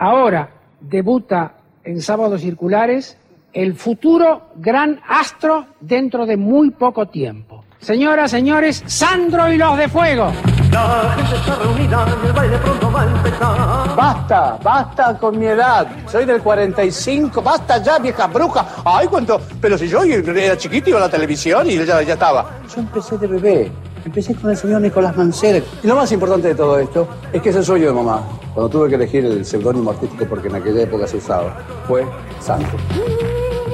Ahora 0.00 0.48
debuta 0.80 1.56
en 1.84 2.00
Sábados 2.00 2.40
Circulares 2.40 3.18
el 3.52 3.74
futuro 3.74 4.48
gran 4.56 4.98
astro 5.06 5.66
dentro 5.78 6.24
de 6.24 6.38
muy 6.38 6.70
poco 6.70 7.08
tiempo. 7.08 7.64
Señoras, 7.80 8.30
señores, 8.30 8.82
Sandro 8.86 9.52
y 9.52 9.58
los 9.58 9.76
de 9.76 9.88
Fuego. 9.88 10.32
La 10.72 11.14
gente 11.16 11.36
está 11.36 11.54
reunida 11.56 12.06
y 12.22 12.26
el 12.26 12.32
baile 12.32 12.56
pronto 12.58 12.90
va 12.90 13.02
a 13.02 13.06
empezar. 13.06 13.94
Basta, 13.94 14.58
basta 14.62 15.18
con 15.18 15.38
mi 15.38 15.46
edad. 15.46 15.86
Soy 16.06 16.24
del 16.24 16.40
45. 16.40 17.42
Basta 17.42 17.82
ya, 17.82 17.98
vieja 17.98 18.26
bruja. 18.26 18.66
Ay, 18.82 19.06
cuánto. 19.06 19.38
Pero 19.60 19.76
si 19.76 19.86
yo 19.86 20.02
era 20.02 20.56
chiquito, 20.56 20.88
iba 20.88 20.98
a 20.98 21.02
la 21.02 21.10
televisión 21.10 21.68
y 21.68 21.76
ya, 21.84 22.00
ya 22.00 22.14
estaba. 22.14 22.60
Yo 22.74 22.80
empecé 22.80 23.18
de 23.18 23.26
bebé. 23.26 23.72
Empecé 24.04 24.34
con 24.34 24.50
el 24.50 24.56
señor 24.56 24.80
Nicolás 24.80 25.16
Mancera. 25.16 25.62
Y 25.82 25.86
lo 25.86 25.96
más 25.96 26.10
importante 26.12 26.48
de 26.48 26.54
todo 26.54 26.78
esto 26.78 27.08
es 27.32 27.42
que 27.42 27.50
ese 27.50 27.62
soy 27.62 27.82
yo 27.82 27.88
de 27.88 27.94
mamá. 27.94 28.22
Cuando 28.54 28.70
tuve 28.70 28.88
que 28.88 28.94
elegir 28.94 29.24
el 29.24 29.44
seudónimo 29.44 29.90
artístico 29.90 30.24
porque 30.26 30.48
en 30.48 30.56
aquella 30.56 30.82
época 30.82 31.06
se 31.06 31.18
usaba, 31.18 31.58
fue 31.86 32.06
Santo. 32.40 32.76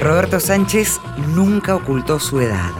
Roberto 0.00 0.40
Sánchez 0.40 1.00
nunca 1.34 1.74
ocultó 1.74 2.18
su 2.20 2.40
edad. 2.40 2.70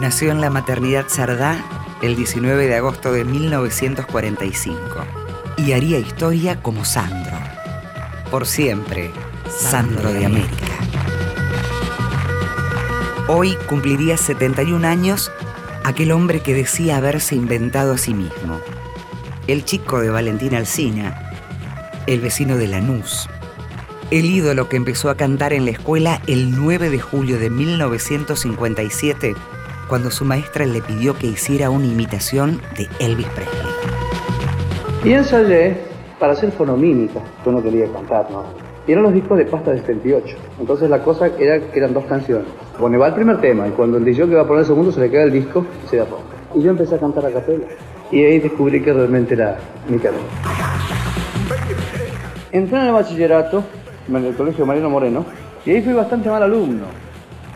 Nació 0.00 0.30
en 0.30 0.40
la 0.40 0.50
maternidad 0.50 1.06
Sardá 1.08 1.58
el 2.02 2.16
19 2.16 2.66
de 2.66 2.74
agosto 2.76 3.12
de 3.12 3.24
1945 3.24 4.78
y 5.56 5.72
haría 5.72 5.98
historia 5.98 6.60
como 6.60 6.84
Sandro. 6.84 7.36
Por 8.30 8.46
siempre, 8.46 9.10
Sandro 9.48 10.12
de 10.12 10.26
América. 10.26 10.66
Hoy 13.28 13.56
cumpliría 13.68 14.16
71 14.16 14.86
años 14.86 15.32
aquel 15.86 16.10
hombre 16.10 16.40
que 16.40 16.52
decía 16.52 16.96
haberse 16.96 17.36
inventado 17.36 17.92
a 17.92 17.98
sí 17.98 18.12
mismo. 18.12 18.58
El 19.46 19.64
chico 19.64 20.00
de 20.00 20.10
Valentina 20.10 20.58
Alsina, 20.58 21.30
el 22.08 22.20
vecino 22.20 22.56
de 22.56 22.66
Lanús, 22.66 23.28
el 24.10 24.24
ídolo 24.24 24.68
que 24.68 24.76
empezó 24.76 25.10
a 25.10 25.14
cantar 25.14 25.52
en 25.52 25.64
la 25.64 25.70
escuela 25.70 26.20
el 26.26 26.56
9 26.56 26.90
de 26.90 26.98
julio 26.98 27.38
de 27.38 27.50
1957, 27.50 29.36
cuando 29.88 30.10
su 30.10 30.24
maestra 30.24 30.66
le 30.66 30.82
pidió 30.82 31.16
que 31.16 31.28
hiciera 31.28 31.70
una 31.70 31.86
imitación 31.86 32.60
de 32.76 32.88
Elvis 32.98 33.28
Presley. 33.28 33.72
Y 35.04 35.12
ensayé 35.12 35.76
para 36.18 36.32
hacer 36.32 36.50
fonomímica. 36.50 37.20
Yo 37.44 37.52
no 37.52 37.62
quería 37.62 37.86
cantar, 37.92 38.28
¿no? 38.32 38.42
Y 38.88 38.90
eran 38.90 39.04
los 39.04 39.14
discos 39.14 39.38
de 39.38 39.44
pasta 39.44 39.70
de 39.70 39.78
78. 39.78 40.36
Entonces 40.58 40.90
la 40.90 41.04
cosa 41.04 41.28
era 41.38 41.60
que 41.60 41.78
eran 41.78 41.94
dos 41.94 42.06
canciones. 42.06 42.48
Bueno, 42.78 42.98
va 42.98 43.08
el 43.08 43.14
primer 43.14 43.40
tema 43.40 43.66
y 43.66 43.70
cuando 43.70 43.96
el 43.96 44.04
DJ 44.04 44.28
que 44.28 44.34
va 44.34 44.42
a 44.42 44.46
poner 44.46 44.60
el 44.60 44.66
segundo 44.66 44.92
se 44.92 45.00
le 45.00 45.10
queda 45.10 45.22
el 45.22 45.32
disco 45.32 45.64
y 45.84 45.88
se 45.88 45.96
da 45.96 46.04
poco. 46.04 46.24
Y 46.54 46.62
yo 46.62 46.70
empecé 46.70 46.96
a 46.96 46.98
cantar 46.98 47.24
a 47.26 47.30
capela. 47.30 47.64
Y 48.12 48.22
ahí 48.22 48.38
descubrí 48.38 48.82
que 48.82 48.92
realmente 48.92 49.34
era 49.34 49.56
mi 49.88 49.98
carrera. 49.98 50.22
Entré 52.52 52.78
en 52.78 52.86
el 52.86 52.92
bachillerato 52.92 53.64
en 54.08 54.24
el 54.24 54.34
colegio 54.34 54.64
Mariano 54.66 54.90
Moreno, 54.90 55.24
y 55.64 55.70
ahí 55.70 55.82
fui 55.82 55.92
bastante 55.92 56.28
mal 56.28 56.42
alumno. 56.42 56.84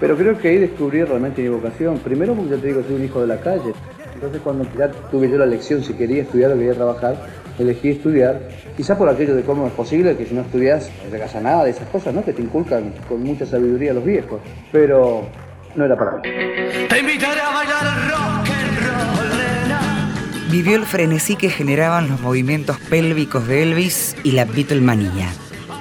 Pero 0.01 0.17
creo 0.17 0.37
que 0.37 0.49
ahí 0.49 0.59
descubrí 0.59 1.05
realmente 1.05 1.43
mi 1.43 1.49
vocación. 1.49 1.99
Primero 1.99 2.35
porque 2.35 2.51
ya 2.51 2.57
te 2.57 2.67
digo, 2.69 2.83
soy 2.83 2.97
un 2.97 3.05
hijo 3.05 3.21
de 3.21 3.27
la 3.27 3.41
calle. 3.41 3.73
Entonces 4.21 4.43
cuando 4.43 4.69
ya 4.77 4.91
tuve 5.11 5.31
yo 5.31 5.39
la 5.39 5.47
elección 5.47 5.83
si 5.83 5.95
quería 5.95 6.21
estudiar 6.21 6.53
o 6.53 6.55
quería 6.55 6.75
trabajar, 6.75 7.17
elegí 7.59 7.93
estudiar. 7.93 8.51
Quizás 8.77 8.99
por 8.99 9.09
aquello 9.09 9.35
de 9.35 9.43
cómo 9.45 9.67
es 9.67 9.73
posible 9.73 10.15
que 10.15 10.27
si 10.27 10.35
no 10.35 10.43
estudias 10.43 10.91
no 11.03 11.11
llegas 11.11 11.35
a 11.37 11.41
nada 11.41 11.65
de 11.65 11.71
esas 11.71 11.89
cosas, 11.89 12.13
¿no? 12.13 12.23
Que 12.23 12.35
te 12.35 12.43
inculcan 12.43 12.93
con 13.09 13.23
mucha 13.23 13.47
sabiduría 13.47 13.95
los 13.95 14.05
viejos. 14.05 14.43
Pero 14.73 15.27
no 15.75 15.87
era 15.87 15.97
para 15.97 16.19
mí. 16.19 16.23
Te 16.23 16.99
invitaré 16.99 17.41
a 17.41 17.51
bailar 17.51 18.11
rock 18.11 18.51
and 18.51 18.79
roll, 18.85 19.39
nena. 19.39 20.13
Vivió 20.51 20.77
el 20.77 20.85
frenesí 20.85 21.37
que 21.37 21.49
generaban 21.49 22.11
los 22.11 22.21
movimientos 22.21 22.77
pélvicos 22.91 23.49
de 23.49 23.63
Elvis 23.63 24.17
y 24.23 24.33
la 24.33 24.45
Beatlemanía. 24.45 25.31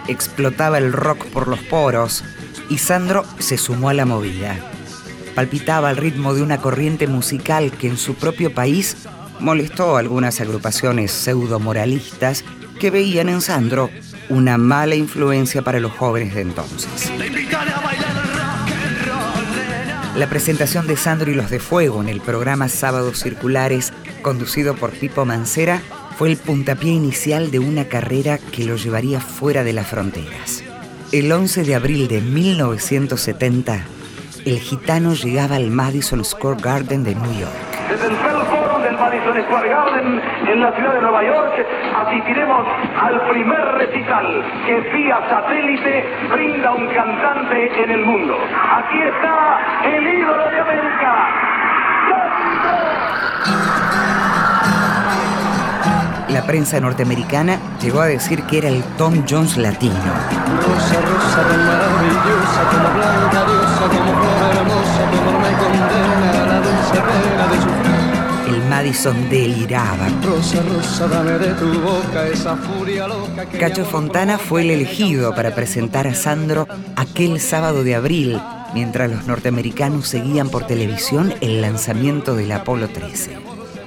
Explotaba 0.07 0.77
el 0.77 0.93
rock 0.93 1.25
por 1.25 1.49
los 1.49 1.59
poros 1.59 2.23
y 2.69 2.77
Sandro 2.77 3.25
se 3.39 3.57
sumó 3.57 3.89
a 3.89 3.93
la 3.93 4.05
movida. 4.05 4.55
Palpitaba 5.35 5.89
al 5.89 5.97
ritmo 5.97 6.33
de 6.33 6.41
una 6.41 6.59
corriente 6.59 7.08
musical 7.08 7.71
que 7.71 7.87
en 7.87 7.98
su 7.98 8.15
propio 8.15 8.53
país 8.53 8.98
molestó 9.39 9.95
a 9.95 9.99
algunas 9.99 10.42
agrupaciones 10.42 11.11
pseudo-moralistas 11.11 12.43
que 12.80 12.92
veían 12.92 13.30
en 13.30 13.42
Sandro 13.42 13.89
una 14.30 14.58
mala 14.58 14.95
influencia 14.95 15.61
para 15.61 15.80
los 15.80 15.92
jóvenes 15.92 16.36
de 16.36 16.42
entonces. 16.42 17.11
La 20.15 20.27
presentación 20.27 20.86
de 20.86 20.98
Sandro 20.98 21.32
y 21.32 21.36
los 21.36 21.49
de 21.49 21.59
Fuego 21.59 22.02
en 22.02 22.09
el 22.09 22.20
programa 22.20 22.67
Sábados 22.67 23.20
Circulares, 23.20 23.93
conducido 24.21 24.76
por 24.76 24.92
Pipo 24.92 25.23
Mancera, 25.23 25.82
fue 26.17 26.30
el 26.30 26.37
puntapié 26.37 26.92
inicial 26.92 27.52
de 27.52 27.59
una 27.59 27.86
carrera 27.86 28.37
que 28.37 28.65
lo 28.65 28.76
llevaría 28.76 29.21
fuera 29.21 29.64
de 29.64 29.71
las 29.71 29.87
fronteras. 29.87 30.64
El 31.14 31.32
11 31.32 31.64
de 31.64 31.76
abril 31.76 32.09
de 32.09 32.20
1970, 32.20 33.86
el 34.45 34.60
gitano 34.60 35.14
llegaba 35.14 35.55
al 35.55 35.70
Madison 35.72 36.23
Square 36.23 36.61
Garden 36.61 37.04
de 37.04 37.16
New 37.16 37.39
York. 37.39 37.52
Desde 37.89 38.08
el 38.08 38.16
Forum 38.16 38.82
del 38.83 38.98
Madison 38.98 39.44
Square 39.44 39.70
Garden 39.70 40.22
en 40.48 40.61
la 40.61 40.72
ciudad 40.76 40.94
de 40.94 41.02
Nueva 41.02 41.23
York 41.23 41.66
asistiremos 41.95 42.67
al 43.02 43.22
primer 43.30 43.61
recital 43.77 44.26
que 44.66 44.80
vía 44.92 45.20
satélite 45.30 46.05
brinda 46.32 46.72
un 46.72 46.88
cantante 46.88 47.83
en 47.83 47.92
el 47.92 48.05
mundo. 48.05 48.36
Aquí 48.36 49.02
está 49.02 49.60
el 49.86 50.08
ídolo 50.08 50.50
de 50.50 50.60
América. 50.60 51.50
La 56.30 56.44
prensa 56.44 56.80
norteamericana 56.80 57.60
llegó 57.82 58.02
a 58.02 58.06
decir 58.06 58.44
que 58.44 58.60
era 58.60 58.70
el 58.70 58.83
Tom 58.98 59.26
Jones 59.27 59.58
latino. 59.58 59.95
Rosa, 59.95 61.02
rosa, 61.02 61.48
tan 61.48 61.66
maravillosa, 61.66 62.64
como 62.71 62.89
blanca 62.94 63.45
de. 63.52 63.58
El 68.45 68.61
Madison 68.69 69.29
deliraba. 69.29 70.09
Rosa, 70.21 70.61
rosa, 70.63 71.07
dame 71.07 71.39
de 71.39 71.53
tu 71.53 71.79
boca 71.79 72.27
esa 72.27 72.57
furia 72.57 73.07
loca 73.07 73.45
que 73.45 73.57
Cacho 73.57 73.85
Fontana 73.85 74.37
fue 74.37 74.63
el 74.63 74.71
elegido 74.71 75.33
para 75.33 75.55
presentar 75.55 76.07
a 76.07 76.13
Sandro 76.13 76.67
aquel 76.97 77.39
sábado 77.39 77.85
de 77.85 77.95
abril, 77.95 78.41
mientras 78.73 79.09
los 79.09 79.27
norteamericanos 79.27 80.09
seguían 80.09 80.49
por 80.49 80.67
televisión 80.67 81.33
el 81.39 81.61
lanzamiento 81.61 82.35
del 82.35 82.51
Apolo 82.51 82.89
13. 82.89 83.37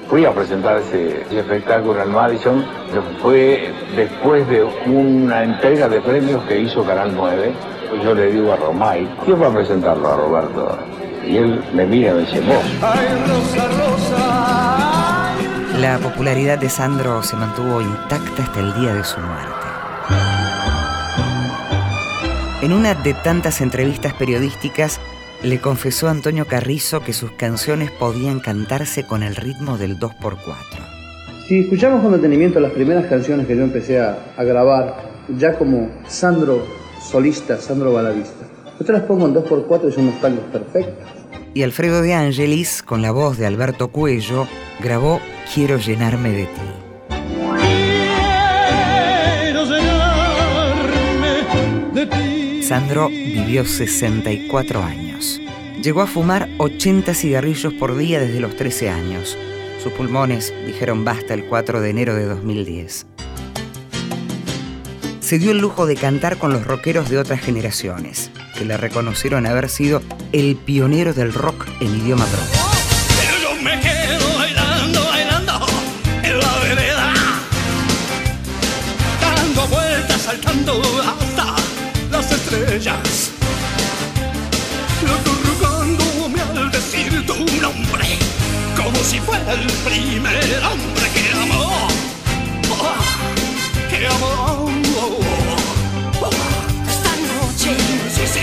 Fui 0.09 0.24
a 0.24 0.32
presentar 0.32 0.78
ese, 0.78 1.20
ese 1.22 1.41
espectáculo 1.41 2.00
al 2.00 2.10
Madison, 2.10 2.64
que 2.92 3.00
fue 3.20 3.74
después 3.94 4.48
de 4.48 4.64
una 4.86 5.44
entrega 5.44 5.86
de 5.91 6.00
premios 6.00 6.42
que 6.44 6.60
hizo 6.60 6.82
Canal 6.82 7.14
9. 7.14 7.53
Pues 7.92 8.04
yo 8.04 8.14
le 8.14 8.32
digo 8.32 8.50
a 8.50 8.56
Romay, 8.56 9.06
¿quién 9.22 9.42
va 9.42 9.48
a 9.48 9.53
presentarlo 9.53 10.08
a 10.08 10.16
Roberto? 10.16 10.78
Y 11.26 11.36
él 11.36 11.62
me 11.75 11.84
mira 11.84 12.12
y 12.12 12.14
me 12.14 12.20
dice, 12.20 12.41
vos. 12.41 12.64
Ay, 12.80 13.06
rosa, 13.28 13.69
rosa. 13.69 15.34
La 15.78 15.98
popularidad 15.98 16.56
de 16.56 16.70
Sandro 16.70 17.22
se 17.22 17.36
mantuvo 17.36 17.82
intacta 17.82 18.44
hasta 18.44 18.60
el 18.60 18.72
día 18.80 18.94
de 18.94 19.04
su 19.04 19.20
muerte. 19.20 19.66
En 22.62 22.72
una 22.72 22.94
de 22.94 23.12
tantas 23.12 23.60
entrevistas 23.60 24.14
periodísticas, 24.14 24.98
le 25.42 25.60
confesó 25.60 26.09
a 26.09 26.12
Antonio 26.12 26.47
Carrizo 26.47 27.03
que 27.03 27.12
sus 27.12 27.32
canciones 27.32 27.91
podían 27.91 28.41
cantarse 28.41 29.06
con 29.06 29.22
el 29.22 29.36
ritmo 29.36 29.76
del 29.76 29.98
2x4. 29.98 30.56
Si 31.47 31.59
escuchamos 31.59 32.00
con 32.00 32.12
detenimiento 32.12 32.59
las 32.59 32.72
primeras 32.72 33.04
canciones 33.04 33.47
que 33.47 33.54
yo 33.54 33.62
empecé 33.64 34.00
a, 34.00 34.16
a 34.34 34.44
grabar, 34.44 34.97
ya 35.36 35.59
como 35.59 35.91
Sandro 36.09 36.80
solista, 37.03 37.61
Sandro 37.61 37.93
baladista, 37.93 38.47
yo 38.79 38.87
te 38.87 38.93
las 38.93 39.03
pongo 39.03 39.27
en 39.27 39.35
2x4 39.35 39.89
y 39.89 39.93
son 39.93 40.05
unos 40.09 40.21
tangos 40.21 40.45
perfectos. 40.47 41.09
Y 41.55 41.63
Alfredo 41.63 42.01
de 42.03 42.15
Angelis, 42.15 42.83
con 42.83 43.03
la 43.03 43.11
voz 43.11 43.37
de 43.37 43.47
Alberto 43.47 43.89
Cuello, 43.89 44.47
grabó 44.81 45.21
Quiero 45.55 45.77
llenarme 45.77 46.31
de 46.33 46.45
ti. 46.45 46.61
Quiero 49.41 49.65
llenarme 49.67 51.28
de 51.93 52.07
ti. 52.07 52.63
Sandro 52.63 53.09
vivió 53.09 53.66
64 53.66 54.83
años. 54.83 55.41
Llegó 55.83 56.01
a 56.01 56.07
fumar 56.07 56.48
80 56.59 57.13
cigarrillos 57.13 57.75
por 57.75 57.97
día 57.97 58.21
desde 58.21 58.41
los 58.41 58.57
13 58.57 58.89
años. 58.89 59.37
Sus 59.83 59.93
pulmones 59.93 60.55
dijeron 60.65 61.05
basta 61.05 61.34
el 61.34 61.45
4 61.45 61.81
de 61.81 61.91
enero 61.91 62.15
de 62.15 62.25
2010. 62.25 63.11
Se 65.33 65.39
dio 65.39 65.53
el 65.53 65.61
lujo 65.61 65.87
de 65.87 65.97
cantar 65.97 66.37
con 66.37 66.53
los 66.53 66.67
rockeros 66.67 67.09
de 67.09 67.17
otras 67.17 67.41
generaciones, 67.41 68.31
que 68.55 68.67
le 68.67 68.77
reconocieron 68.77 69.47
haber 69.47 69.71
sido 69.71 70.03
el 70.33 70.57
pionero 70.57 71.15
del 71.15 71.33
rock 71.33 71.67
en 71.81 71.97
idioma 71.97 72.27
propio. 72.27 72.61
Pero 73.19 73.39
yo 73.43 73.63
me 73.63 73.81
quedo 73.81 74.39
bailando, 74.39 75.03
bailando 75.07 75.67
en 76.23 76.39
la 76.39 76.59
vereda. 76.59 77.15
Dando 79.23 79.67
vueltas, 79.69 80.21
saltando 80.21 80.83
hasta 81.01 81.55
las 82.11 82.31
estrellas. 82.31 83.31
Si 89.03 89.19
fuera 89.19 89.53
el 89.55 89.67
primer 89.83 90.63
hombre 90.63 91.07
que 91.15 91.33
amó. 91.33 91.89
Oh, 92.71 93.89
que 93.89 94.07
amó. 94.07 94.82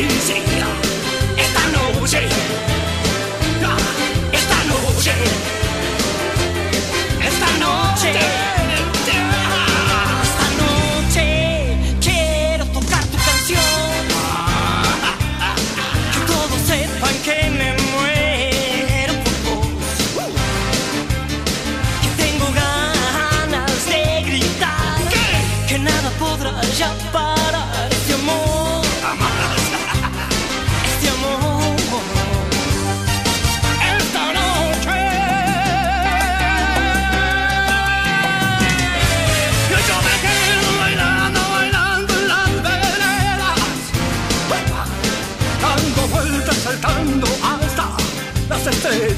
esta 0.01 1.63
noche, 1.73 2.21
esta 4.31 4.63
noche, 4.63 5.11
esta 7.21 7.49
noche. 7.59 8.11
Esta 10.21 10.47
noche 10.61 11.25
quiero 11.99 12.65
tocar 12.67 13.03
tu 13.05 13.17
canción. 13.17 13.59
Que 16.13 16.19
todos 16.31 16.61
sepan 16.65 17.15
que 17.25 17.49
me 17.49 17.69
muero 17.91 19.13
por 19.23 19.37
vos. 19.45 19.67
Que 22.01 22.09
tengo 22.23 22.47
ganas 22.53 23.85
de 23.85 24.01
gritar. 24.23 24.99
Que 25.67 25.77
nada 25.77 26.09
podrá 26.17 26.51
ya 26.77 26.89
parar 27.11 27.89
este 27.91 28.13
amor. 28.13 28.48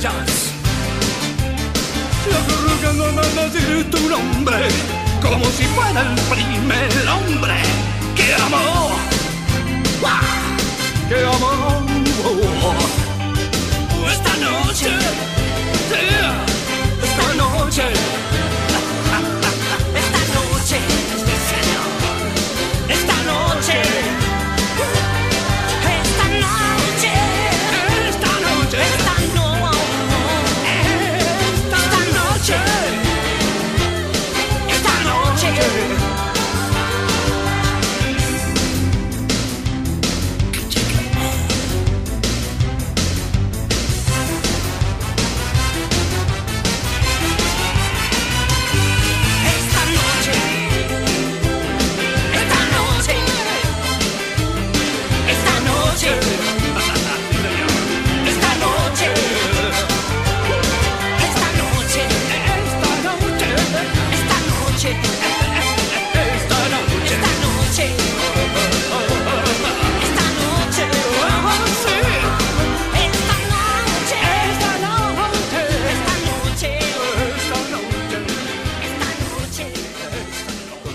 estrellas. 0.02 0.52
Las 2.30 2.96
no 2.96 3.04
van 3.04 3.20
a 3.20 3.44
decir 3.50 3.90
tu 3.92 4.10
nombre 4.10 4.68
como 5.22 5.46
si 5.46 5.64
fuera 5.66 6.02
el 6.02 6.16
primer 6.30 7.08
hombre. 7.08 7.71